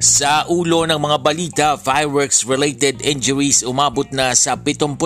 [0.00, 4.96] Sa ulo ng mga balita, fireworks-related injuries umabot na sa 75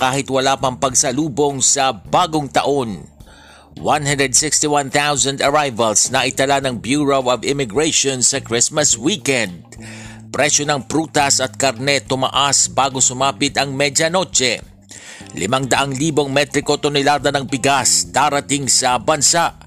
[0.00, 3.04] kahit wala pang pagsalubong sa bagong taon.
[3.76, 9.60] 161,000 arrivals na itala ng Bureau of Immigration sa Christmas weekend.
[10.32, 14.64] Presyo ng prutas at karne tumaas bago sumapit ang medyanoche.
[15.36, 19.59] 500,000 metriko tonelada ng bigas darating sa bansa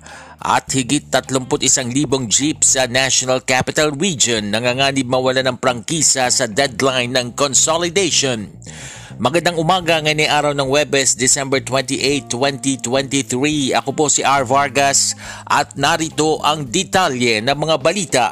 [0.43, 7.31] at higit 31,000 jeep sa National Capital Region nanganganib mawala ng prangkisa sa deadline ng
[7.31, 8.51] consolidation.
[9.15, 13.71] Magandang umaga ngayon ay araw ng Webes, December 28, 2023.
[13.79, 14.43] Ako po si R.
[14.43, 15.15] Vargas
[15.47, 18.25] at narito ang detalye ng mga balita.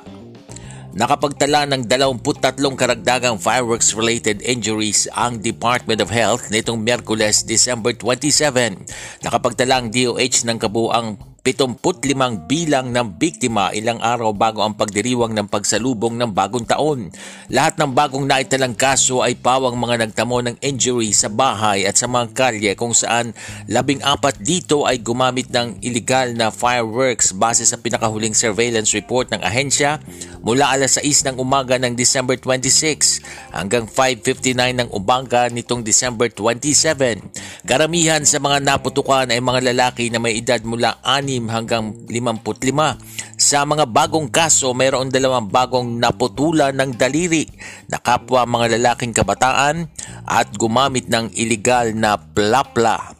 [0.91, 8.75] Nakapagtala ng 23 karagdagang fireworks-related injuries ang Department of Health nitong Miyerkules, December 27.
[9.23, 15.49] Nakapagtala ang DOH ng kabuang 75 bilang ng biktima ilang araw bago ang pagdiriwang ng
[15.49, 17.09] pagsalubong ng bagong taon.
[17.49, 22.05] Lahat ng bagong naitalang kaso ay pawang mga nagtamo ng injury sa bahay at sa
[22.05, 23.33] mga kalye kung saan
[23.65, 29.41] labing apat dito ay gumamit ng illegal na fireworks base sa pinakahuling surveillance report ng
[29.41, 29.97] ahensya
[30.45, 33.17] mula alas 6 ng umaga ng December 26
[33.49, 37.65] hanggang 5.59 ng umaga nitong December 27.
[37.65, 42.99] Karamihan sa mga naputukan ay mga lalaki na may edad mula 6 hanggang 55.
[43.37, 47.47] Sa mga bagong kaso, mayroon dalawang bagong naputulan ng daliri
[47.87, 49.87] na kapwa mga lalaking kabataan
[50.27, 53.15] at gumamit ng iligal na plapla.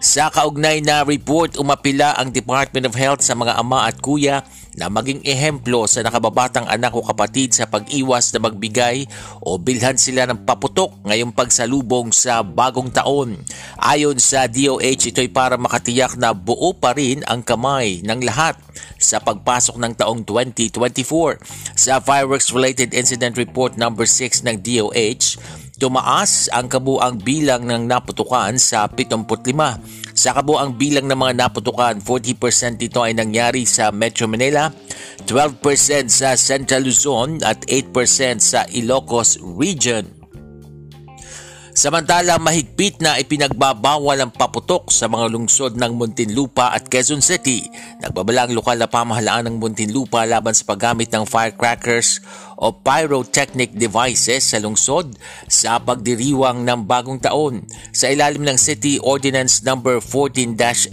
[0.00, 4.40] Sa kaugnay na report, umapila ang Department of Health sa mga ama at kuya
[4.78, 9.06] na maging ehemplo sa nakababatang anak o kapatid sa pag-iwas na magbigay
[9.42, 13.34] o bilhan sila ng paputok ngayong pagsalubong sa bagong taon.
[13.80, 18.54] Ayon sa DOH, ito'y para makatiyak na buo pa rin ang kamay ng lahat
[19.00, 21.40] sa pagpasok ng taong 2024.
[21.74, 25.40] Sa Fireworks-Related Incident Report number 6 ng DOH,
[25.80, 32.76] tumaas ang kabuang bilang ng naputukan sa 75 sa kabuang bilang ng mga naputukan, 40%
[32.76, 34.68] dito ay nangyari sa Metro Manila,
[35.24, 40.20] 12% sa Central Luzon at 8% sa Ilocos Region.
[41.72, 47.64] Samantala, mahigpit na ipinagbabawal ang paputok sa mga lungsod ng Muntinlupa at Quezon City.
[48.04, 52.20] Nagbabala ang lokal na pamahalaan ng Muntinlupa laban sa paggamit ng firecrackers
[52.60, 55.16] o pyrotechnic devices sa lungsod
[55.48, 57.64] sa pagdiriwang ng bagong taon.
[57.96, 59.80] Sa ilalim ng City Ordinance No.
[59.80, 60.92] 14-092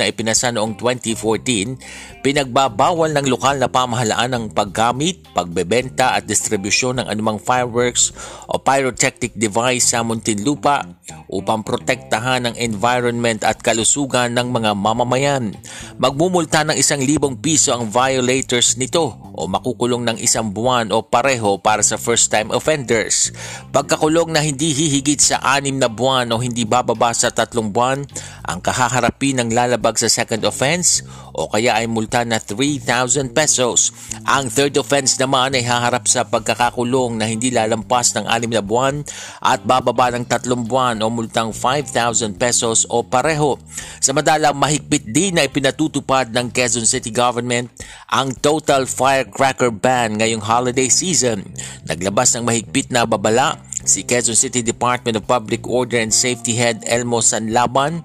[0.00, 7.06] na ipinasa noong 2014, pinagbabawal ng lokal na pamahalaan ang paggamit, pagbebenta at distribusyon ng
[7.12, 8.16] anumang fireworks
[8.48, 10.88] o pyrotechnic device sa Muntinlupa
[11.28, 15.52] upang protektahan ang environment at kalusugan ng mga mamamayan.
[16.00, 21.58] Magmumulta ng isang libong piso ang violators nito o makukulong ng isang buwan o pareho
[21.58, 23.34] para sa first-time offenders.
[23.74, 28.06] Pagkakulong na hindi hihigit sa anim na buwan o hindi bababa sa tatlong buwan,
[28.44, 31.00] ang kahaharapin ng lalabag sa second offense
[31.32, 33.90] o kaya ay multa na 3,000 pesos.
[34.28, 39.00] Ang third offense naman ay haharap sa pagkakakulong na hindi lalampas ng anim na buwan
[39.40, 43.56] at bababa ng tatlong buwan o multang 5,000 pesos o pareho.
[44.04, 47.72] Sa madalang mahigpit din na ipinatutupad ng Quezon City Government
[48.12, 51.42] ang total firecracker ban ngayong holiday season.
[51.88, 56.84] Naglabas ng mahigpit na babala si Quezon City Department of Public Order and Safety Head
[56.88, 58.04] Elmo Sanlaban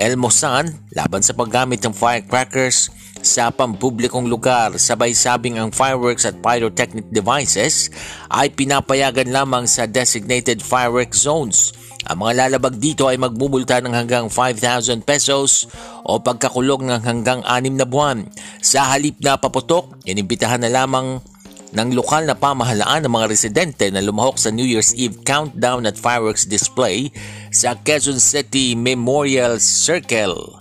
[0.00, 2.88] Elmo San laban sa paggamit ng firecrackers
[3.20, 7.92] sa pampublikong lugar sabay sabing ang fireworks at pyrotechnic devices
[8.32, 11.76] ay pinapayagan lamang sa designated fireworks zones.
[12.08, 15.68] Ang mga lalabag dito ay magmumulta ng hanggang 5,000 pesos
[16.00, 18.24] o pagkakulong ng hanggang 6 na buwan.
[18.64, 21.20] Sa halip na paputok, inimbitahan na lamang
[21.74, 25.98] ng lokal na pamahalaan ng mga residente na lumahok sa New Year's Eve countdown at
[25.98, 27.08] fireworks display
[27.54, 30.59] sa Quezon City Memorial Circle.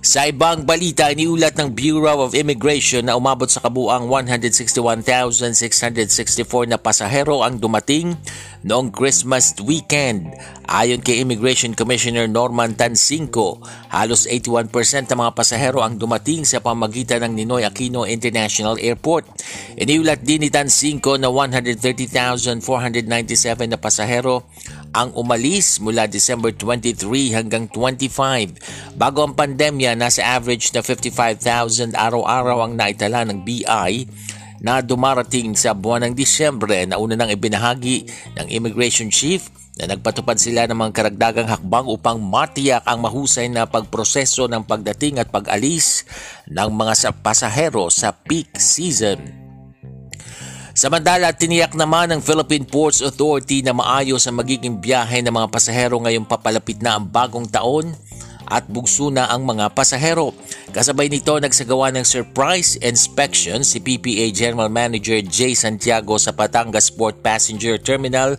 [0.00, 5.52] Sa ibang balita, iniulat ng Bureau of Immigration na umabot sa kabuang 161,664
[6.72, 8.16] na pasahero ang dumating
[8.64, 10.32] noong Christmas weekend.
[10.64, 13.60] Ayon kay Immigration Commissioner Norman Tansinko,
[13.92, 14.72] halos 81%
[15.04, 19.28] ng mga pasahero ang dumating sa pamagitan ng Ninoy Aquino International Airport.
[19.76, 24.48] Iniulat din ni Tansinko na 130,497 na pasahero
[24.90, 28.98] ang umalis mula December 23 hanggang 25.
[28.98, 33.92] Bago ang pandemya, nasa average na 55,000 araw-araw ang naitala ng BI
[34.60, 38.04] na dumarating sa buwan ng Disyembre na una nang ibinahagi
[38.36, 39.40] ng Immigration Chief
[39.80, 45.16] na nagpatupad sila ng mga karagdagang hakbang upang matiyak ang mahusay na pagproseso ng pagdating
[45.16, 46.04] at pag-alis
[46.44, 49.16] ng mga pasahero sa peak season.
[50.76, 55.96] Samantala, tiniyak naman ng Philippine Ports Authority na maayos ang magiging biyahe ng mga pasahero
[56.00, 57.96] ngayong papalapit na ang bagong taon
[58.50, 60.34] at bugso na ang mga pasahero.
[60.74, 65.54] Kasabay nito, nagsagawa ng surprise inspection si PPA General Manager J.
[65.54, 68.36] Santiago sa Patangas Port Passenger Terminal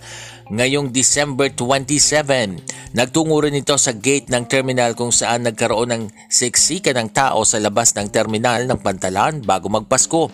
[0.52, 2.92] ngayong December 27.
[2.92, 7.56] Nagtungo rin ito sa gate ng terminal kung saan nagkaroon ng siksikan ng tao sa
[7.64, 10.28] labas ng terminal ng Pantalan bago magpasko.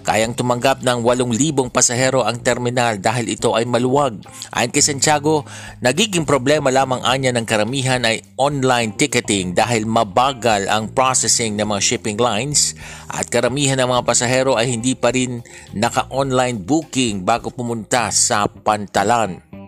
[0.00, 4.16] Kayang tumanggap ng 8,000 pasahero ang terminal dahil ito ay maluwag.
[4.50, 5.44] Ayon kay Santiago,
[5.84, 11.82] nagiging problema lamang anya ng karamihan ay online ticketing dahil mabagal ang processing ng mga
[11.84, 12.72] shipping lines
[13.12, 15.44] at karamihan ng mga pasahero ay hindi pa rin
[15.76, 19.59] naka-online booking bago pumunta sa pantalan.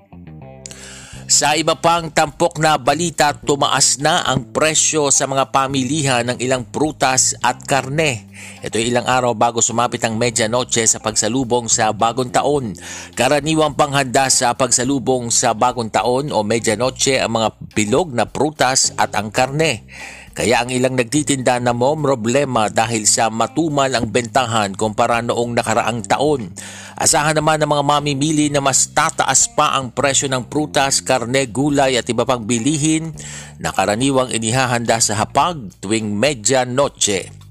[1.32, 6.60] Sa iba pang tampok na balita, tumaas na ang presyo sa mga pamilihan ng ilang
[6.68, 8.28] prutas at karne.
[8.60, 12.76] Ito ay ilang araw bago sumapit ang medianoche sa pagsalubong sa bagong taon.
[13.16, 19.16] Karaniwang panghanda sa pagsalubong sa bagong taon o medianoche ang mga bilog na prutas at
[19.16, 19.88] ang karne.
[20.32, 26.00] Kaya ang ilang nagtitinda na mo problema dahil sa matumal ang bentahan kumpara noong nakaraang
[26.08, 26.48] taon.
[26.96, 32.00] Asahan naman ng mga mamimili na mas tataas pa ang presyo ng prutas, karne, gulay
[32.00, 33.12] at iba pang bilihin
[33.60, 37.41] na karaniwang inihahanda sa hapag tuwing medya noche.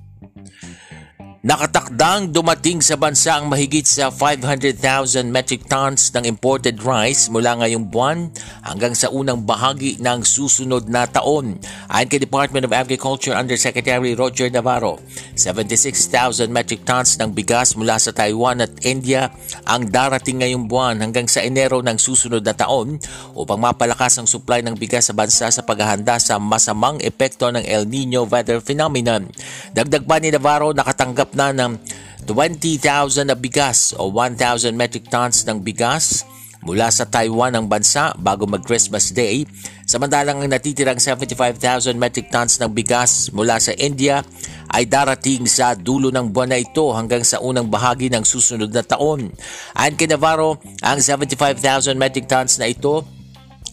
[1.41, 7.89] Nakatakdang dumating sa bansa ang mahigit sa 500,000 metric tons ng imported rice mula ngayong
[7.89, 8.29] buwan
[8.61, 11.57] hanggang sa unang bahagi ng susunod na taon.
[11.89, 15.01] Ayon kay Department of Agriculture Undersecretary Roger Navarro,
[15.33, 19.33] 76,000 metric tons ng bigas mula sa Taiwan at India
[19.65, 23.01] ang darating ngayong buwan hanggang sa Enero ng susunod na taon
[23.33, 27.89] upang mapalakas ang supply ng bigas sa bansa sa paghahanda sa masamang epekto ng El
[27.89, 29.25] Nino weather phenomenon.
[29.73, 31.77] Dagdag pa ni Navarro nakatanggap na ng
[32.25, 36.23] 20,000 na bigas o 1,000 metric tons ng bigas
[36.61, 39.49] mula sa Taiwan ang bansa bago mag-Christmas Day.
[39.89, 44.21] Samantalang ang natitirang 75,000 metric tons ng bigas mula sa India
[44.71, 48.85] ay darating sa dulo ng buwan na ito hanggang sa unang bahagi ng susunod na
[48.85, 49.33] taon.
[49.75, 53.03] Ayon kay Navarro, ang 75,000 metric tons na ito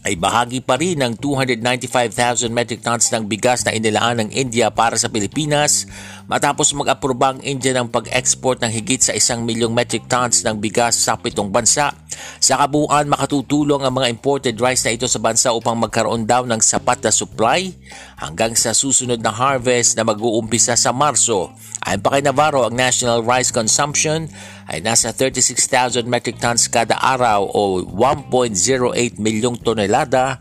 [0.07, 4.95] ay bahagi pa rin ng 295,000 metric tons ng bigas na inilaan ng India para
[4.95, 5.89] sa Pilipinas
[6.31, 10.95] matapos mag-aproba ang India ng pag-export ng higit sa isang milyong metric tons ng bigas
[10.95, 11.91] sa pitong bansa.
[12.39, 16.63] Sa kabuuan, makatutulong ang mga imported rice na ito sa bansa upang magkaroon daw ng
[16.63, 17.73] sapat na supply
[18.21, 21.51] hanggang sa susunod na harvest na mag-uumpisa sa Marso.
[21.83, 24.29] Ayon pa kay Navarro, ang national rice consumption
[24.69, 30.39] ay nasa 36,000 metric tons kada araw o 1.08 milyong tonelada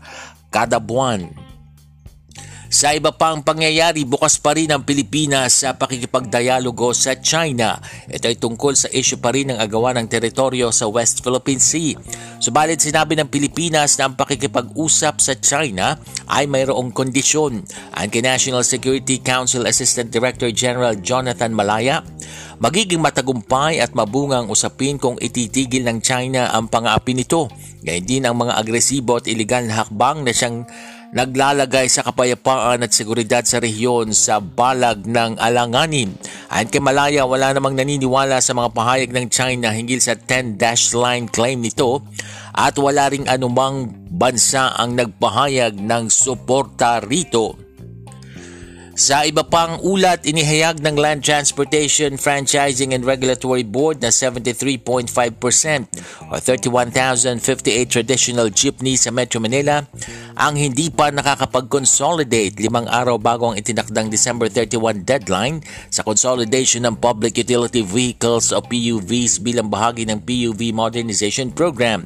[0.52, 1.47] kada buwan.
[2.68, 7.80] Sa iba pang pangyayari, bukas pa rin ang Pilipinas sa pakikipagdialogo sa China.
[8.04, 11.96] Ito ay tungkol sa issue pa rin ng agawan ng teritoryo sa West Philippine Sea.
[12.36, 15.96] Subalit sinabi ng Pilipinas na ang pakikipag-usap sa China
[16.28, 17.64] ay mayroong kondisyon.
[17.96, 22.04] Ang kay National Security Council Assistant Director General Jonathan Malaya,
[22.60, 27.48] magiging matagumpay at mabungang usapin kung ititigil ng China ang pang-aapi nito.
[27.80, 30.68] Gayun din ang mga agresibo at iligal na hakbang na siyang
[31.12, 36.12] naglalagay sa kapayapaan at seguridad sa rehiyon sa balag ng alanganin.
[36.52, 41.28] Ayon kay Malaya, wala namang naniniwala sa mga pahayag ng China hinggil sa 10-dash line
[41.28, 42.04] claim nito
[42.56, 47.67] at wala ring anumang bansa ang nagpahayag ng suporta rito.
[48.98, 55.06] Sa iba pang ulat, inihayag ng Land Transportation Franchising and Regulatory Board na 73.5%
[56.26, 57.38] o 31,058
[57.86, 59.86] traditional jeepneys sa Metro Manila
[60.34, 65.62] ang hindi pa nakakapag-consolidate limang araw bago ang itinakdang December 31 deadline
[65.94, 72.02] sa consolidation ng Public Utility Vehicles o PUVs bilang bahagi ng PUV Modernization Program.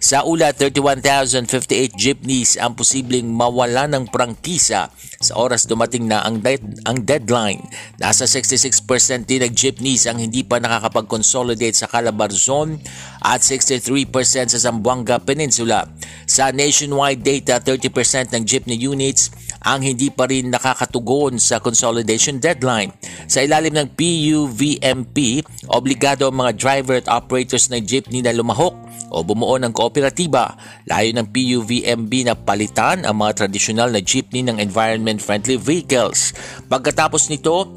[0.00, 4.88] Sa ula, 31,058 jeepneys ang posibleng mawala ng prangkisa
[5.20, 7.60] sa oras dumating na ang, dead, ang deadline.
[8.00, 12.80] Nasa 66% din ng jeepneys ang hindi pa nakakapag-consolidate sa Calabar Zone
[13.20, 14.08] at 63%
[14.48, 15.84] sa Zamboanga Peninsula.
[16.30, 22.94] Sa nationwide data, 30% ng jeepney units ang hindi pa rin nakakatugon sa consolidation deadline.
[23.28, 28.72] Sa ilalim ng PUVMP, obligado ang mga driver at operators ng jeepney na lumahok
[29.10, 30.56] o bumuo ng kooperatiba.
[30.88, 36.32] Layo ng PUVMB na palitan ang mga tradisyonal na jeepney ng environment-friendly vehicles.
[36.70, 37.68] Pagkatapos nito,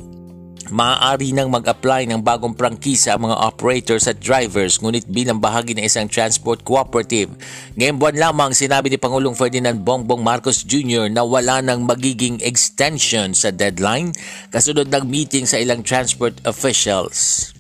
[0.72, 5.88] maaari nang mag-apply ng bagong prangkisa ang mga operators at drivers ngunit bilang bahagi ng
[5.88, 7.32] isang transport cooperative.
[7.79, 11.08] Ngayong buwan lamang sinabi ni Pangulong Ferdinand Bongbong Marcos Jr.
[11.08, 14.12] na wala nang magiging extension sa deadline
[14.50, 17.52] kasunod ng meeting sa ilang transport officials.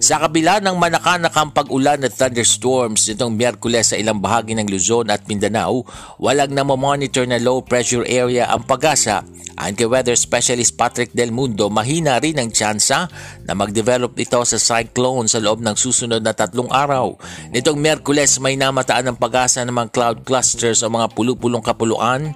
[0.00, 5.28] Sa kabila ng manakanakang pag-ulan at thunderstorms nitong Miyerkules sa ilang bahagi ng Luzon at
[5.28, 5.84] Mindanao,
[6.16, 9.20] walang namomonitor na low pressure area ang pag-asa.
[9.60, 13.12] Ayon kay weather specialist Patrick Del Mundo, mahina rin ang tsansa
[13.44, 17.12] na mag-develop ito sa cyclone sa loob ng susunod na tatlong araw.
[17.52, 22.32] Nitong Miyerkules may namataan ng pag-asa ng mga cloud clusters o mga pulupulong kapuluan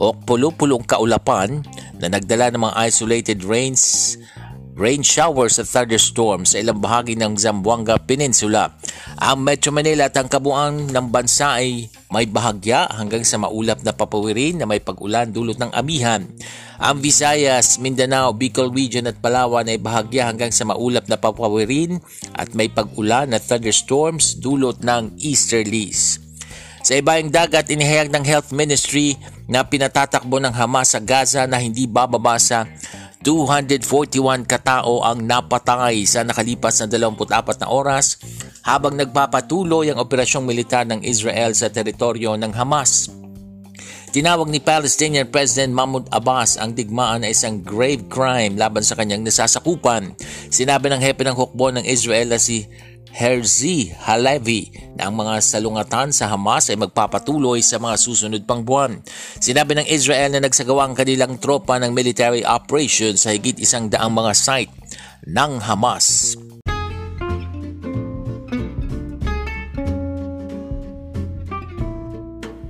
[0.00, 1.60] o pulupulong kaulapan
[2.00, 4.16] na nagdala ng mga isolated rains
[4.72, 8.72] rain showers at thunderstorms sa ilang bahagi ng Zamboanga Peninsula.
[9.20, 13.92] Ang Metro Manila at ang kabuuan ng bansa ay may bahagya hanggang sa maulap na
[13.92, 16.24] papawirin na may pag-ulan dulot ng amihan.
[16.82, 22.00] Ang Visayas, Mindanao, Bicol Region at Palawan ay bahagya hanggang sa maulap na papawirin
[22.34, 26.18] at may pag-ulan na thunderstorms dulot ng easterlies.
[26.82, 29.14] Sa ibayang dagat, inihayag ng Health Ministry
[29.46, 32.66] na pinatatakbo ng Hamas sa Gaza na hindi bababa sa
[33.22, 38.18] 241 katao ang napatay sa nakalipas na 24 na oras
[38.66, 43.22] habang nagpapatuloy ang operasyong militar ng Israel sa teritoryo ng Hamas.
[44.12, 49.24] Tinawag ni Palestinian President Mahmoud Abbas ang digmaan na isang grave crime laban sa kanyang
[49.24, 50.12] nasasakupan.
[50.52, 52.68] Sinabi ng hepe ng hukbo ng Israel na si
[53.12, 59.04] Herzi Halevi na ang mga salungatan sa Hamas ay magpapatuloy sa mga susunod pang buwan.
[59.36, 64.16] Sinabi ng Israel na nagsagawa ang kanilang tropa ng military operation sa higit isang daang
[64.16, 64.72] mga site
[65.28, 66.40] ng Hamas.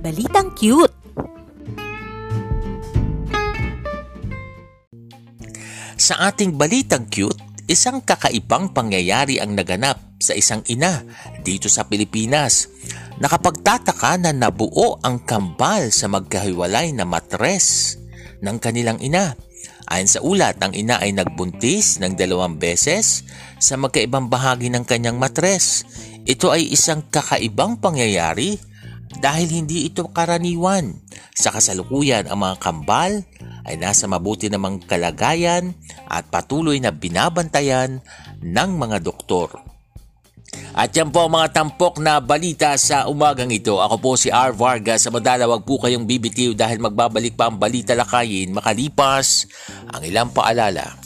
[0.03, 0.95] Balitang cute!
[5.95, 7.39] Sa ating balitang cute,
[7.71, 11.03] isang kakaibang pangyayari ang naganap sa isang ina
[11.43, 12.71] dito sa Pilipinas.
[13.19, 17.99] Nakapagtataka na nabuo ang kambal sa magkahiwalay na matres
[18.39, 19.35] ng kanilang ina.
[19.91, 23.27] Ayon sa ulat, ang ina ay nagbuntis ng dalawang beses
[23.59, 25.83] sa magkaibang bahagi ng kanyang matres.
[26.23, 28.55] Ito ay isang kakaibang pangyayari
[29.19, 31.03] dahil hindi ito karaniwan.
[31.35, 33.27] Sa kasalukuyan, ang mga kambal
[33.63, 35.75] ay nasa mabuti namang kalagayan
[36.07, 38.03] at patuloy na binabantayan
[38.43, 39.62] ng mga doktor.
[40.73, 43.77] At yan po ang mga tampok na balita sa umagang ito.
[43.77, 44.57] Ako po si R.
[44.57, 45.05] Vargas.
[45.05, 49.45] Sa madala, wag po kayong bibitiw dahil magbabalik pa ang balita lakayin makalipas
[49.93, 50.97] ang ilang paalala.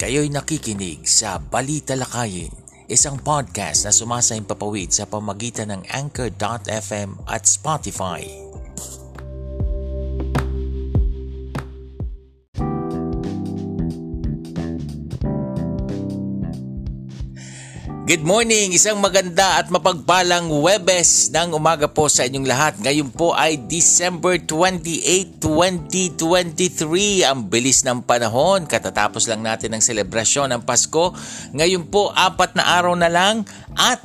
[0.00, 2.50] Kayo'y nakikinig sa Balita Lakayin,
[2.88, 8.49] isang podcast na sumasayang papawid sa pamagitan ng Anchor.fm at Spotify.
[18.00, 18.72] Good morning!
[18.72, 22.80] Isang maganda at mapagpalang Webes ng umaga po sa inyong lahat.
[22.80, 27.28] Ngayon po ay December 28, 2023.
[27.28, 28.64] Ang bilis ng panahon.
[28.64, 31.12] Katatapos lang natin ng selebrasyon ng Pasko.
[31.52, 33.44] Ngayon po, apat na araw na lang
[33.76, 34.00] at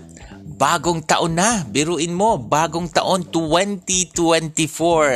[0.56, 1.68] bagong taon na.
[1.68, 4.56] Biruin mo, bagong taon 2024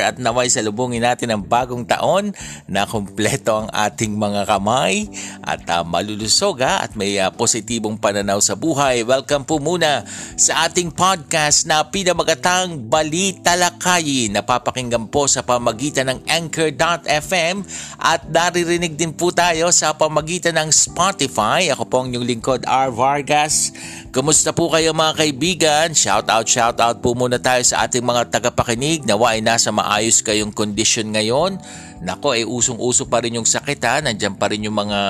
[0.04, 2.36] at naway salubungin natin ang bagong taon
[2.68, 5.08] na kumpleto ang ating mga kamay
[5.40, 9.00] at uh, malulusog ha, at may uh, positibong pananaw sa buhay.
[9.00, 10.04] Welcome po muna
[10.36, 14.36] sa ating podcast na pinamagatang Balita Lakayin.
[14.36, 17.64] Napapakinggan po sa pamagitan ng Anchor.fm
[17.96, 21.72] at naririnig din po tayo sa pamagitan ng Spotify.
[21.72, 22.92] Ako po ang inyong lingkod R.
[22.92, 23.72] Vargas.
[24.10, 25.88] Kumusta po kayo mga kaibigan?
[25.94, 29.06] Shout out, shout out po muna tayo sa ating mga tagapakinig.
[29.06, 31.62] Nawa ay nasa maayos kayong kondisyon ngayon
[32.00, 34.00] Nako, eh usong-uso pa rin yung sakit ha.
[34.00, 35.00] Nandiyan pa rin yung mga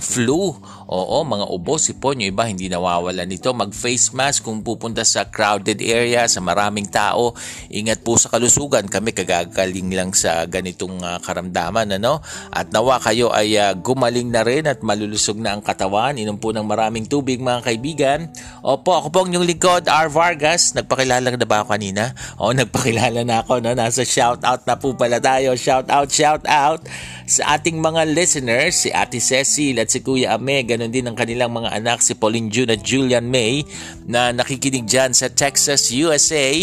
[0.00, 0.56] flu.
[0.88, 2.16] Oo, mga ubo, sipon.
[2.16, 3.52] Yung iba hindi nawawala nito.
[3.52, 7.36] Mag-face mask kung pupunta sa crowded area, sa maraming tao.
[7.68, 8.88] Ingat po sa kalusugan.
[8.88, 12.00] Kami kagagaling lang sa ganitong uh, karamdaman.
[12.00, 12.24] Ano?
[12.48, 16.16] At nawa kayo ay uh, gumaling na rin at malulusog na ang katawan.
[16.16, 18.32] Inom po ng maraming tubig mga kaibigan.
[18.64, 20.08] Opo, ako po ang inyong lingkod, R.
[20.08, 20.72] Vargas.
[20.72, 22.16] Nagpakilala na ba ako kanina?
[22.40, 23.60] Oo, nagpakilala na ako.
[23.60, 23.76] No?
[23.76, 25.52] Nasa shout out na po pala tayo.
[25.52, 26.86] Shout out, shout shout out
[27.26, 31.50] sa ating mga listeners, si Ate Cecil at si Kuya Ame, ganun din ang kanilang
[31.50, 33.66] mga anak, si Pauline June at Julian May,
[34.06, 36.54] na nakikinig dyan sa Texas, USA.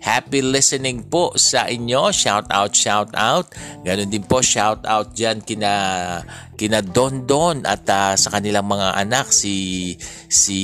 [0.00, 2.12] Happy listening po sa inyo.
[2.12, 3.52] Shout out, shout out.
[3.84, 6.20] Ganun din po, shout out dyan kina,
[6.56, 9.96] kina Don Don at uh, sa kanilang mga anak, si,
[10.28, 10.60] si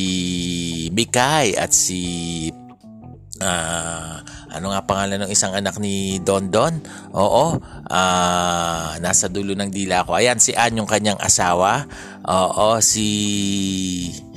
[0.93, 2.01] Mikay at si
[3.41, 4.21] uh,
[4.57, 6.81] ano nga pangalan ng isang anak ni Don Don?
[7.13, 10.17] Oo, uh, nasa dulo ng dila ko.
[10.17, 11.85] Ayan, si Ann yung kanyang asawa.
[12.27, 13.07] Oo, si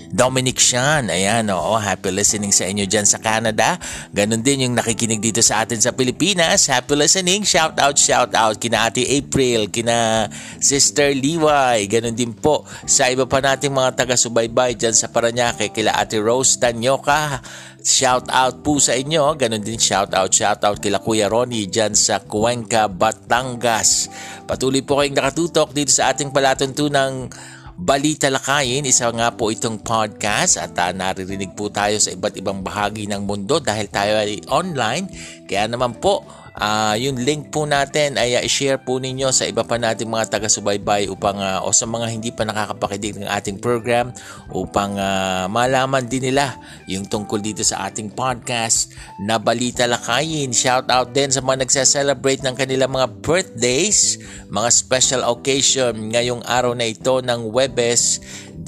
[0.10, 1.13] Dominic Sean.
[1.13, 3.78] Ayan, oo, happy listening sa inyo dyan sa Canada.
[4.10, 6.66] Ganon din yung nakikinig dito sa atin sa Pilipinas.
[6.66, 7.46] Happy listening.
[7.46, 10.25] Shout out, shout out kina Ate April, kina
[10.58, 11.86] Sister Liway.
[11.86, 16.58] Ganon din po sa iba pa nating mga taga-subaybay dyan sa Paranaque, kila Ate Rose
[16.58, 17.46] Tanyoka.
[17.80, 19.38] Shout out po sa inyo.
[19.38, 24.10] Ganon din shout out, shout out kila Kuya Ronnie dyan sa Cuenca, Batangas.
[24.50, 27.30] Patuloy po kayong nakatutok dito sa ating palatuntunang
[27.79, 32.59] Balita Lakayin, isa nga po itong podcast at uh, naririnig po tayo sa iba't ibang
[32.59, 35.07] bahagi ng mundo dahil tayo ay online.
[35.48, 36.27] Kaya naman po,
[36.60, 40.30] uh, yung link po natin ay uh, i-share po ninyo sa iba pa nating mga
[40.38, 44.12] taga-subaybay upang uh, o sa mga hindi pa nakakapakinig ng ating program
[44.51, 50.51] upang uh, malaman din nila yung tungkol dito sa ating podcast na Balita Lakayin.
[50.51, 54.20] Shout out din sa mga nagse-celebrate ng kanilang mga birthdays,
[54.51, 58.20] mga special occasion ngayong araw na ito ng Webes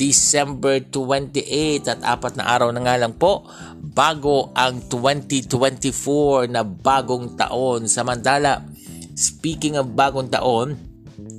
[0.01, 3.45] December 28 at apat na araw na nga lang po
[3.77, 7.85] bago ang 2024 na bagong taon.
[7.85, 8.65] Samantala,
[9.13, 10.73] speaking of bagong taon,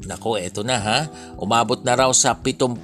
[0.07, 0.99] nako eto na ha,
[1.39, 2.83] umabot na raw sa 75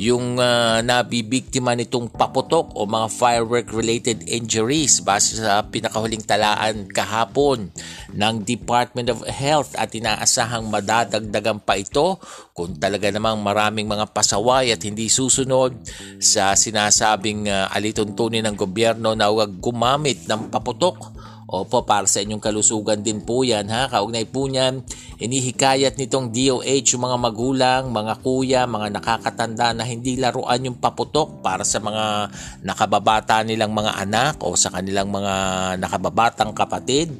[0.00, 7.68] yung uh, nabibiktima nitong paputok o mga firework related injuries base sa pinakahuling talaan kahapon
[8.16, 12.16] ng Department of Health at inaasahang madadagdagan pa ito
[12.56, 15.76] kung talaga namang maraming mga pasaway at hindi susunod
[16.16, 21.19] sa sinasabing uh, alituntunin ng gobyerno na huwag gumamit ng paputok
[21.50, 23.90] Opo, para sa inyong kalusugan din po yan ha.
[23.90, 24.86] Kaugnay po niyan,
[25.18, 31.42] inihikayat nitong DOH yung mga magulang, mga kuya, mga nakakatanda na hindi laruan yung paputok
[31.42, 32.30] para sa mga
[32.62, 35.34] nakababata nilang mga anak o sa kanilang mga
[35.82, 37.10] nakababatang kapatid.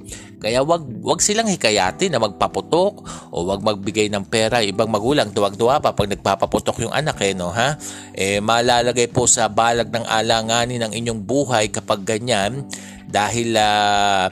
[0.40, 4.62] Kaya wag wag silang hikayatin na magpaputok o wag magbigay ng pera.
[4.62, 7.76] Ibang magulang tuwag-tuwa pa pag nagpapaputok yung anak eh no ha.
[8.16, 12.64] Eh malalagay po sa balag ng alanganin ng inyong buhay kapag ganyan
[13.10, 14.26] dahil uh,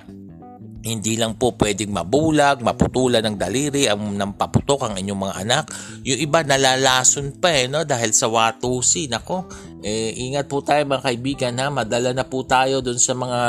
[0.86, 5.64] hindi lang po pwedeng mabulag, maputulan ng daliri, ang ng paputok ang inyong mga anak.
[6.06, 7.82] Yung iba nalalason pa eh, no?
[7.82, 9.10] dahil sa watusi.
[9.10, 11.70] Nako, eh, ingat po tayo mga kaibigan ha.
[11.70, 13.40] Madala na po tayo dun sa mga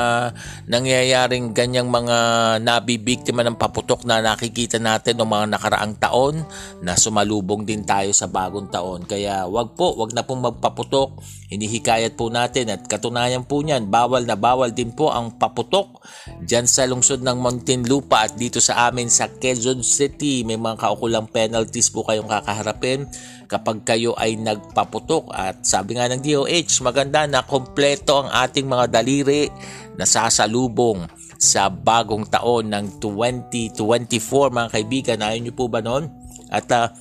[0.70, 2.18] nangyayaring ganyang mga
[2.62, 6.46] nabibiktima ng paputok na nakikita natin ng mga nakaraang taon
[6.86, 9.10] na sumalubong din tayo sa bagong taon.
[9.10, 11.18] Kaya wag po, wag na pong magpaputok.
[11.50, 15.98] Hinihikayat po natin at katunayan po niyan, bawal na bawal din po ang paputok
[16.46, 21.26] dyan sa lungsod ng Muntinlupa at dito sa amin sa Quezon City may mga kaukulang
[21.26, 23.10] penalties po kayong kakaharapin
[23.50, 28.86] kapag kayo ay nagpaputok at sabi nga ng DOH maganda na kompleto ang ating mga
[28.92, 29.48] daliri
[29.96, 31.08] na sasalubong
[31.40, 36.12] sa bagong taon ng 2024 mga kaibigan ayaw nyo po ba noon?
[36.52, 36.92] At uh,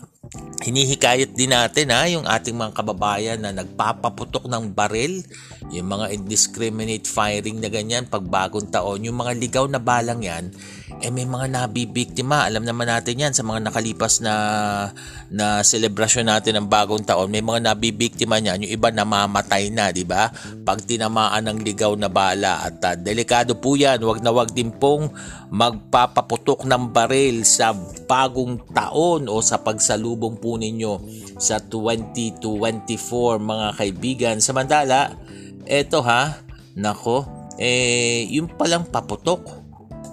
[0.62, 5.24] hinihikayat din natin ha, yung ating mga kababayan na nagpapaputok ng baril,
[5.72, 10.52] yung mga indiscriminate firing na ganyan pag bagong taon, yung mga ligaw na balang yan,
[10.98, 12.48] eh may mga nabibiktima.
[12.48, 14.34] Alam naman natin yan sa mga nakalipas na
[15.28, 20.02] na selebrasyon natin ng bagong taon, may mga nabibiktima niyan, yung iba namamatay na, di
[20.02, 20.32] ba?
[20.64, 24.72] Pag tinamaan ng ligaw na bala at uh, delikado po yan, wag na wag din
[24.72, 25.12] pong
[25.52, 27.76] magpapaputok ng baril sa
[28.08, 31.00] bagong taon o sa pagsalubong po ninyo
[31.36, 32.40] sa 2024
[33.36, 34.36] mga kaibigan.
[34.40, 35.12] Samantala,
[35.68, 36.40] eto ha,
[36.72, 39.57] nako, eh, yung palang paputok,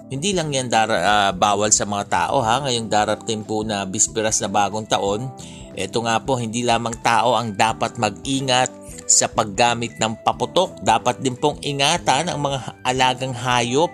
[0.06, 2.62] hindi lang yan dar- uh, bawal sa mga tao ha.
[2.62, 5.26] Ngayong darating po na bisperas na bagong taon,
[5.74, 8.70] ito nga po hindi lamang tao ang dapat mag-ingat
[9.06, 10.78] sa paggamit ng paputok.
[10.82, 13.90] Dapat din pong ingatan ang mga alagang hayop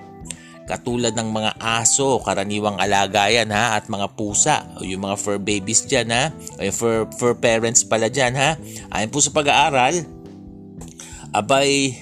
[0.63, 5.37] katulad ng mga aso, karaniwang alaga yan ha, at mga pusa, o yung mga fur
[5.37, 8.55] babies dyan ha, o yung fur, fur parents pala dyan ha.
[8.95, 10.07] Ayon po sa pag-aaral,
[11.35, 11.99] abay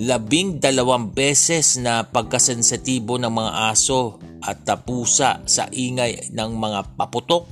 [0.00, 7.44] labing dalawang beses na pagkasensitibo ng mga aso at pusa sa ingay ng mga paputok.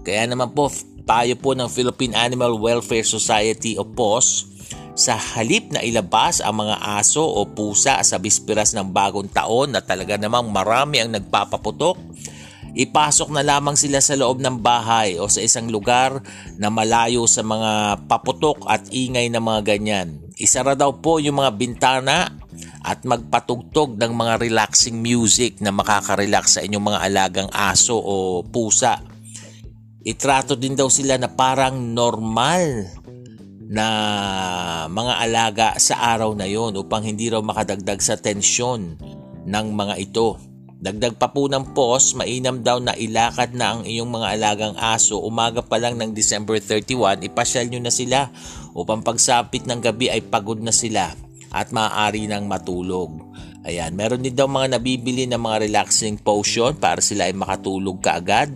[0.00, 0.72] Kaya naman po,
[1.04, 4.48] payo po ng Philippine Animal Welfare Society o POS,
[4.92, 9.84] sa halip na ilabas ang mga aso o pusa sa bisperas ng bagong taon na
[9.84, 12.00] talaga namang marami ang nagpapaputok,
[12.72, 16.24] ipasok na lamang sila sa loob ng bahay o sa isang lugar
[16.56, 20.21] na malayo sa mga paputok at ingay ng mga ganyan.
[20.42, 22.26] Isara daw po yung mga bintana
[22.82, 28.98] at magpatugtog ng mga relaxing music na makaka-relax sa inyong mga alagang aso o pusa.
[30.02, 32.90] Itrato din daw sila na parang normal
[33.70, 33.86] na
[34.90, 38.98] mga alaga sa araw na yon upang hindi raw makadagdag sa tensyon
[39.46, 40.42] ng mga ito.
[40.82, 45.22] Dagdag pa po ng post, mainam daw na ilakad na ang iyong mga alagang aso
[45.22, 48.26] umaga pa lang ng December 31, ipasyal nyo na sila
[48.72, 51.12] upang pagsapit ng gabi ay pagod na sila
[51.52, 53.12] at maaari nang matulog.
[53.62, 58.50] Ayan, meron din daw mga nabibili ng mga relaxing potion para sila ay makatulog kaagad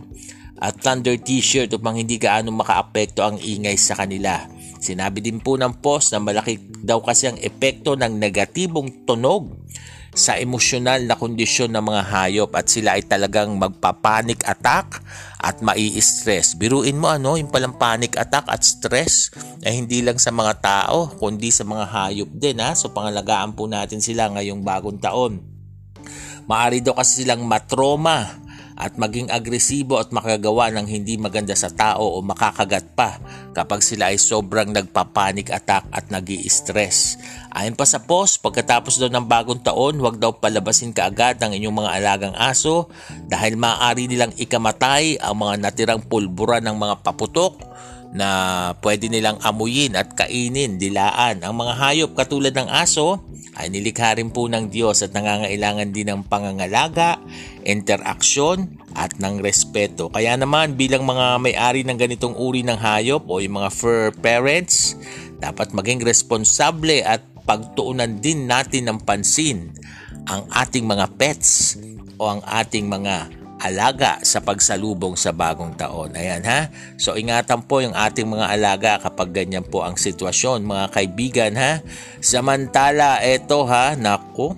[0.56, 4.48] at thunder t-shirt upang hindi gaano makaapekto ang ingay sa kanila.
[4.80, 9.52] Sinabi din po ng post na malaki daw kasi ang epekto ng negatibong tunog
[10.16, 15.04] sa emosyonal na kondisyon ng mga hayop at sila ay talagang magpapanik attack
[15.36, 16.56] at mai-stress.
[16.56, 19.28] Biruin mo ano, yung palang panic attack at stress
[19.60, 22.72] ay hindi lang sa mga tao kundi sa mga hayop din ha.
[22.72, 25.44] So pangalagaan po natin sila ngayong bagong taon.
[26.48, 28.45] Maari daw kasi silang matroma
[28.76, 33.16] at maging agresibo at makagawa ng hindi maganda sa tao o makakagat pa
[33.56, 37.16] kapag sila ay sobrang nagpapanik attack at nag stress
[37.56, 41.80] Ayon pa sa post, pagkatapos daw ng bagong taon, huwag daw palabasin kaagad ang inyong
[41.80, 42.92] mga alagang aso
[43.32, 47.56] dahil maaari nilang ikamatay ang mga natirang pulbura ng mga paputok
[48.16, 48.28] na
[48.80, 51.44] pwede nilang amuyin at kainin, dilaan.
[51.44, 53.20] Ang mga hayop katulad ng aso
[53.60, 57.20] ay nilikha rin po ng Diyos at nangangailangan din ng pangangalaga,
[57.68, 60.08] interaksyon at ng respeto.
[60.08, 64.96] Kaya naman bilang mga may-ari ng ganitong uri ng hayop o yung mga fur parents,
[65.36, 69.70] dapat maging responsable at pagtuunan din natin ng pansin
[70.26, 71.78] ang ating mga pets
[72.16, 76.12] o ang ating mga alaga sa pagsalubong sa bagong taon.
[76.12, 76.68] Ayan ha.
[77.00, 81.80] So ingatan po yung ating mga alaga kapag ganyan po ang sitwasyon mga kaibigan ha.
[82.20, 84.56] Samantala eto ha, nako.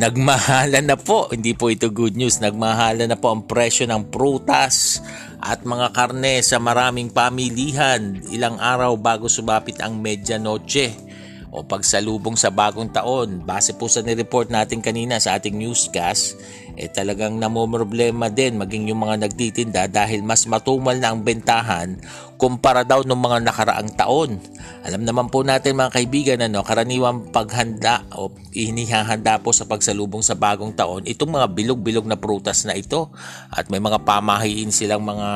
[0.00, 5.04] Nagmahala na po, hindi po ito good news, nagmahala na po ang presyo ng prutas
[5.44, 11.10] at mga karne sa maraming pamilihan ilang araw bago sumapit ang medianoche
[11.50, 13.42] o pagsalubong sa bagong taon.
[13.42, 16.38] Base po sa nireport natin kanina sa ating newscast,
[16.74, 21.98] eh talagang namomroblema din maging yung mga nagtitinda dahil mas matumal na ang bentahan
[22.40, 24.40] kumpara daw ng mga nakaraang taon.
[24.80, 30.34] Alam naman po natin mga kaibigan ano, karaniwang paghanda o inihahanda po sa pagsalubong sa
[30.34, 33.12] bagong taon itong mga bilog-bilog na prutas na ito
[33.52, 35.28] at may mga pamahiin silang mga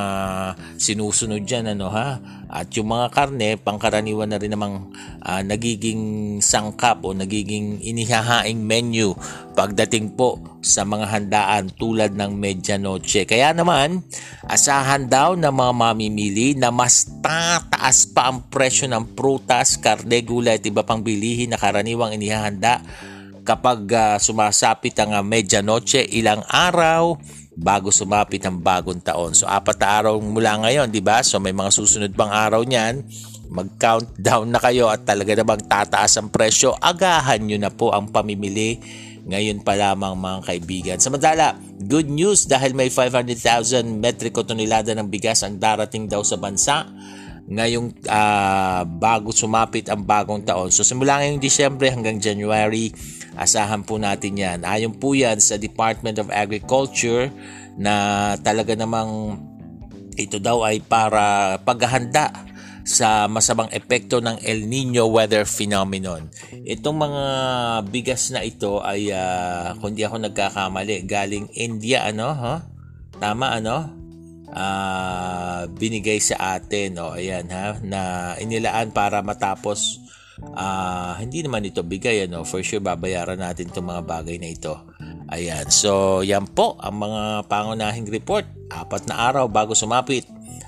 [0.81, 2.19] sinusunod dyan ano ha
[2.55, 4.95] at yung mga karne pangkaraniwan na rin namang
[5.27, 9.14] uh, nagiging sangkap o nagiging inihahaing menu
[9.59, 13.27] pagdating po sa mga handaan tulad ng medianoche.
[13.27, 14.07] Kaya naman,
[14.47, 20.63] asahan daw ng mga mamimili na mas tataas pa ang presyo ng prutas, karne, gulay
[20.63, 22.79] at iba pang bilihin na karaniwang inihahanda
[23.45, 27.19] kapag uh, sumasapit ang uh, medianoche ilang araw
[27.55, 29.35] bago sumapit ang bagong taon.
[29.35, 31.23] So apat na araw mula ngayon, di ba?
[31.23, 33.07] So may mga susunod pang araw niyan.
[33.55, 36.75] Mag-countdown na kayo at talaga namang tataas ang presyo.
[36.75, 38.83] Agahan nyo na po ang pamimili
[39.25, 40.99] ngayon pa lamang mga kaibigan.
[41.01, 46.85] Samantala, good news dahil may 500,000 metriko tonelada ng bigas ang darating daw sa bansa
[47.45, 50.73] ngayong uh, bago sumapit ang bagong taon.
[50.73, 52.89] So simula ngayong Disyembre hanggang January,
[53.37, 54.59] asahan po natin yan.
[54.65, 57.29] Ayon po yan sa Department of Agriculture
[57.77, 59.37] na talaga namang
[60.17, 62.33] ito daw ay para paghahanda
[62.85, 66.29] sa masamang epekto ng El Nino weather phenomenon.
[66.68, 67.25] Itong mga
[67.88, 72.61] bigas na ito ay uh, kung di ako nagkakamali galing India ano ha?
[73.16, 74.05] Tama ano?
[74.55, 78.01] Uh, binigay sa atin oh ayan ha na
[78.38, 79.99] inilaan para matapos
[80.55, 84.79] uh, hindi naman ito bigay ano for sure babayaran natin itong mga bagay na ito
[85.27, 90.23] ayan so yan po ang mga pangunahing report apat na araw bago sumapit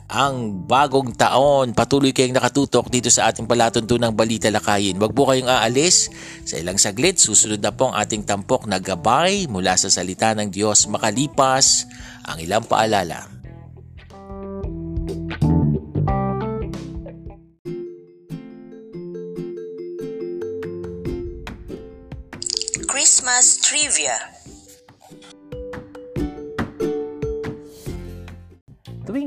[0.07, 1.75] ang bagong taon.
[1.75, 4.99] Patuloy kayong nakatutok dito sa ating palatuntunang Balita Lakayin.
[4.99, 6.11] Huwag po kayong aalis.
[6.47, 10.51] Sa ilang saglit, susunod na po ang ating tampok na gabay mula sa salita ng
[10.51, 11.87] Diyos makalipas
[12.27, 13.27] ang ilang paalala.
[22.87, 24.36] Christmas Trivia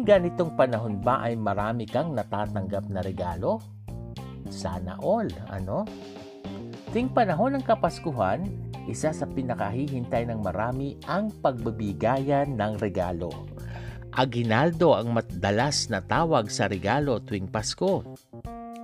[0.10, 3.62] ganitong panahon ba ay marami kang natatanggap na regalo?
[4.50, 5.86] Sana all, ano?
[6.90, 8.50] Tuwing panahon ng Kapaskuhan,
[8.90, 13.30] isa sa pinakahihintay ng marami ang pagbabigayan ng regalo.
[14.18, 18.02] Aginaldo ang madalas na tawag sa regalo tuwing Pasko.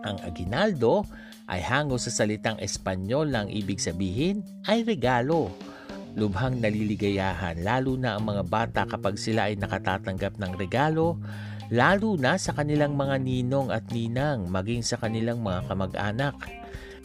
[0.05, 1.01] Ang aginaldo
[1.49, 5.49] ay hango sa salitang Espanyol na ang ibig sabihin ay regalo
[6.15, 11.19] lubhang naliligayahan lalo na ang mga bata kapag sila ay nakatatanggap ng regalo,
[11.69, 16.35] lalo na sa kanilang mga ninong at ninang maging sa kanilang mga kamag-anak.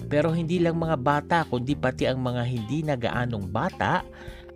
[0.08, 4.00] Pero hindi lang mga bata kundi pati ang mga hindi nagaanong bata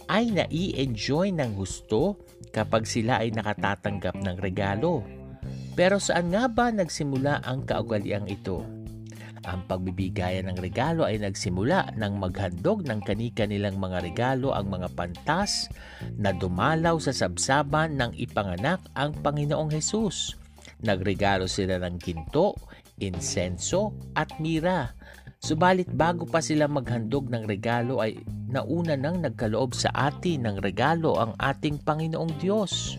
[0.09, 2.17] ay nai-enjoy ng husto
[2.53, 5.05] kapag sila ay nakatatanggap ng regalo.
[5.75, 8.84] Pero saan nga ba nagsimula ang kaugaliang ito?
[9.45, 14.89] Ang pagbibigayan ng regalo ay nagsimula nang maghandog ng kanika nilang mga regalo ang mga
[14.97, 15.69] pantas
[16.17, 20.41] na dumalaw sa sabsaban ng ipanganak ang Panginoong Hesus.
[20.81, 22.57] Nagregalo sila ng ginto,
[23.01, 24.97] insenso at mira.
[25.45, 28.17] Subalit bago pa sila maghandog ng regalo ay
[28.49, 32.97] nauna nang nagkaloob sa atin ng regalo ang ating Panginoong Diyos.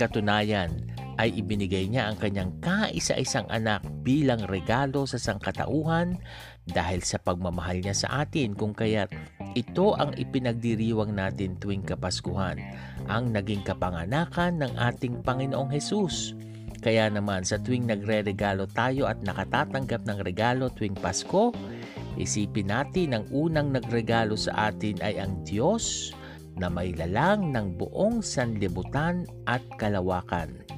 [0.00, 6.18] Katunayan, ay ibinigay niya ang kanyang kaisa-isang anak bilang regalo sa sangkatauhan
[6.64, 9.04] dahil sa pagmamahal niya sa atin kung kaya
[9.54, 12.58] ito ang ipinagdiriwang natin tuwing Kapaskuhan,
[13.06, 16.34] ang naging kapanganakan ng ating Panginoong Hesus.
[16.80, 21.54] Kaya naman sa tuwing nagre-regalo tayo at nakatatanggap ng regalo tuwing Pasko,
[22.20, 26.12] isipin natin ang unang nagregalo sa atin ay ang Diyos
[26.60, 30.73] na may lalang ng buong sanlibutan at kalawakan.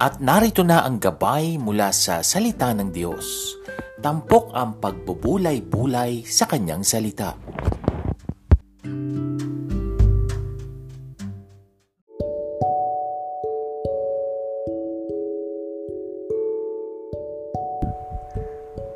[0.00, 3.52] At narito na ang gabay mula sa salita ng Diyos.
[4.00, 7.36] Tampok ang pagbubulay-bulay sa kanyang salita.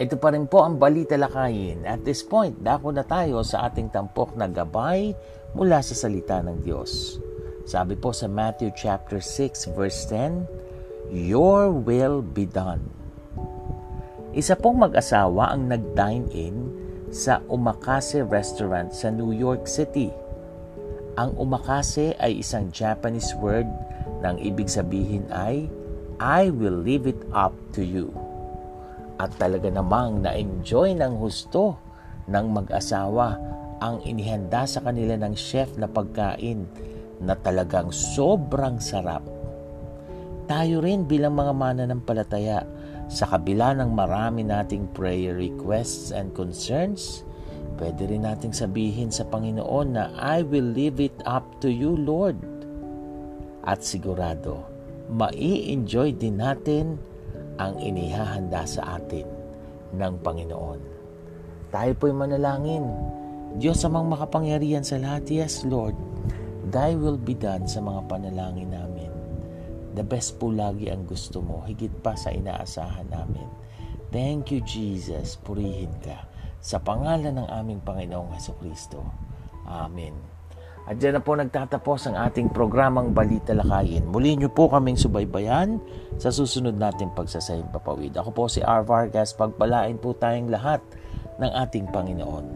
[0.04, 1.88] Ito pa rin po ang balita lakayin.
[1.88, 5.16] At this point, dako na tayo sa ating tampok na gabay
[5.56, 7.16] mula sa salita ng Diyos.
[7.64, 10.44] Sabi po sa Matthew chapter 6 verse 10,
[11.08, 12.84] Your will be done.
[14.36, 16.68] Isa pong mag-asawa ang nag-dine in
[17.08, 20.12] sa Umakase Restaurant sa New York City.
[21.16, 23.72] Ang umakase ay isang Japanese word
[24.20, 25.64] na ibig sabihin ay
[26.20, 28.12] I will leave it up to you
[29.18, 31.79] at talaga namang na-enjoy ng husto
[32.27, 33.38] ng mag-asawa
[33.79, 36.66] ang inihanda sa kanila ng chef na pagkain
[37.22, 39.22] na talagang sobrang sarap.
[40.44, 42.64] Tayo rin bilang mga mananampalataya
[43.09, 47.24] sa kabila ng marami nating prayer requests and concerns,
[47.77, 52.40] pwede rin nating sabihin sa Panginoon na I will leave it up to you, Lord.
[53.64, 54.64] At sigurado,
[55.12, 57.00] mai-enjoy din natin
[57.58, 59.26] ang inihahanda sa atin
[59.94, 60.80] ng Panginoon.
[61.70, 62.86] Tayo po'y manalangin.
[63.58, 65.94] Diyos amang makapangyarihan sa lahat, yes Lord,
[66.74, 69.12] Thy will be done sa mga panalangin namin.
[69.94, 73.46] The best po lagi ang gusto mo, higit pa sa inaasahan namin.
[74.10, 75.38] Thank you, Jesus.
[75.38, 76.26] Purihin ka.
[76.58, 79.06] Sa pangalan ng aming Panginoong Heso Kristo.
[79.70, 80.34] Amen.
[80.85, 84.05] At dyan na po nagtatapos ang ating programang Balita Lakayin.
[84.05, 85.81] Muli niyo po kaming subaybayan
[86.20, 88.12] sa susunod nating pagsasahing papawid.
[88.20, 88.85] Ako po si R.
[88.85, 89.33] Vargas.
[89.33, 90.85] Pagpalain po tayong lahat
[91.40, 92.47] ng ating Panginoon.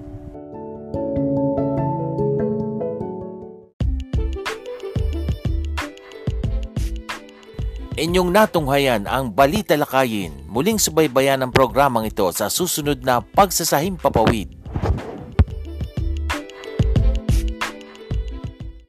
[7.99, 10.47] Inyong natunghayan ang Balita Lakayin.
[10.53, 14.58] Muling subaybayan ang programang ito sa susunod na pagsasahing papawid.